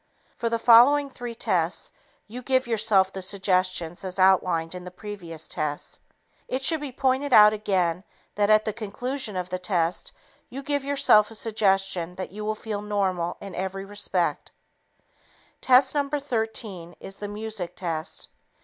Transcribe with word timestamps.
For 0.35 0.49
the 0.49 0.57
following 0.57 1.11
three 1.11 1.35
tests, 1.35 1.91
you 2.25 2.41
give 2.41 2.65
yourself 2.65 3.13
the 3.13 3.21
suggestions 3.21 4.03
as 4.03 4.17
outlined 4.17 4.73
in 4.73 4.83
the 4.83 4.89
previous 4.89 5.47
tests. 5.47 5.99
It 6.47 6.63
should 6.65 6.81
be 6.81 6.91
pointed 6.91 7.33
out 7.33 7.53
again 7.53 8.03
that 8.33 8.49
at 8.49 8.65
the 8.65 8.73
conclusion 8.73 9.35
of 9.35 9.51
the 9.51 9.59
test, 9.59 10.11
you 10.49 10.63
give 10.63 10.83
yourself 10.83 11.29
a 11.29 11.35
suggestion 11.35 12.15
that 12.15 12.31
you 12.31 12.43
will 12.43 12.55
feel 12.55 12.81
normal 12.81 13.37
in 13.41 13.53
every 13.53 13.85
respect. 13.85 14.51
Test 15.61 15.93
No. 15.93 16.09
13 16.09 16.95
is 16.99 17.17
the 17.17 17.27
"music" 17.27 17.75
test. 17.75 18.29